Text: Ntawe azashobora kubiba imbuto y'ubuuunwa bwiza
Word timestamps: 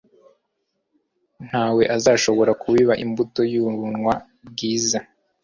Ntawe 1.45 1.83
azashobora 1.97 2.51
kubiba 2.61 2.93
imbuto 3.05 3.41
y'ubuuunwa 3.51 4.13
bwiza 4.47 4.99